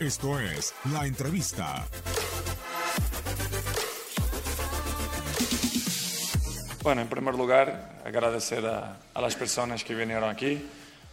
[0.00, 1.86] Esto es La Entrevista.
[6.82, 10.60] Bueno, en primer lugar, agradecer a, a las personas que vinieron aquí,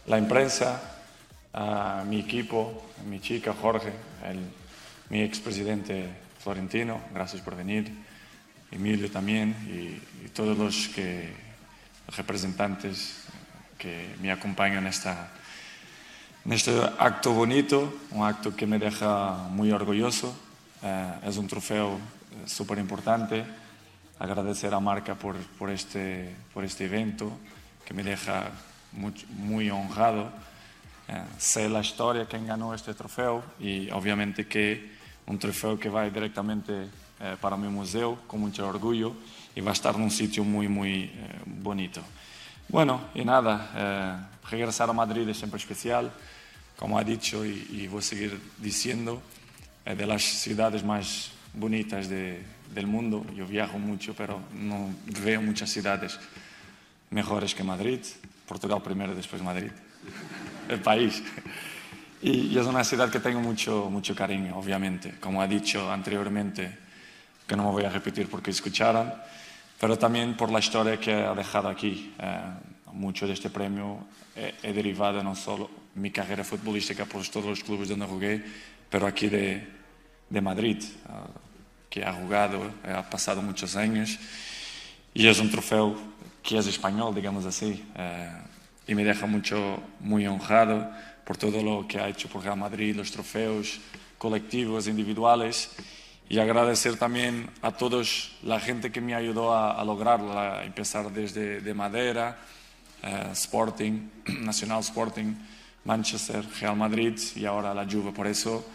[0.07, 0.81] la imprensa,
[1.53, 3.93] a mi equipo, a mi chica Jorge,
[4.25, 4.39] el,
[5.09, 6.09] mi expresidente
[6.43, 7.91] Florentino, gracias por venir,
[8.71, 11.29] Emilio también y, y todos los, que,
[12.07, 13.25] los representantes
[13.77, 15.29] que me acompañan en, esta,
[16.45, 20.33] en este acto bonito, un acto que me deja muy orgulloso.
[20.81, 21.99] Eh, es un trofeo
[22.45, 23.45] súper importante.
[24.19, 25.35] Agradecer a Marca por,
[25.69, 27.31] este, por este evento,
[27.85, 28.49] que me deja
[28.93, 30.31] muy, honrado.
[31.07, 34.91] Eh, sé la historia quien ganó este trofeo y obviamente que
[35.27, 36.87] un trofeo que va directamente
[37.19, 39.13] eh, para mi museo con mucho orgullo
[39.55, 41.11] y va a estar en un sitio muy, muy eh,
[41.45, 42.01] bonito.
[42.71, 46.09] Bueno, y nada, eh, regresar a Madrid es siempre especial,
[46.77, 49.21] como ha dicho y, voy a seguir diciendo,
[49.85, 52.41] eh, de las ciudades más bonitas de,
[52.73, 53.25] del mundo.
[53.35, 54.87] Yo viajo mucho, pero no
[55.21, 56.17] veo muchas ciudades
[57.09, 57.99] mejores que Madrid.
[58.47, 59.71] Portugal primero, después Madrid,
[60.69, 61.21] el país.
[62.21, 66.77] Y, y es una ciudad que tengo mucho, mucho cariño, obviamente, como ha dicho anteriormente,
[67.45, 69.13] que no me voy a repetir porque escucharan,
[69.81, 72.13] pero también por la historia que ha dejado aquí.
[72.19, 72.39] Eh,
[72.93, 77.63] mucho de este premio he, he, derivado no solo mi carrera futbolística por todos los
[77.63, 78.43] clubes donde jugué,
[78.91, 79.65] pero aquí de,
[80.29, 84.19] de Madrid, uh, que ha jugado, ha pasado muchos años,
[85.15, 85.95] y es un trofeo
[86.43, 87.83] que es español, digamos así,
[88.87, 90.91] y me deja mucho, muy honrado
[91.25, 93.79] por todo lo que ha hecho por Real Madrid, los trofeos
[94.17, 95.71] colectivos, individuales,
[96.31, 101.11] y agradecer también a todos la gente que me ayudó a, a lograrlo, a empezar
[101.11, 102.37] desde de Madera,
[103.03, 104.07] uh, Sporting,
[104.39, 105.35] Nacional Sporting,
[105.83, 108.13] Manchester, Real Madrid y ahora la Juve.
[108.13, 108.65] Por eso,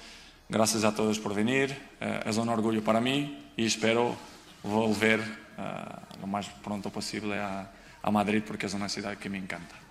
[0.50, 4.14] gracias a todos por venir, uh, es un orgullo para mí y espero
[4.62, 7.70] volver uh, lo más pronto posible a,
[8.02, 9.86] a Madrid porque es una ciudad que me encanta.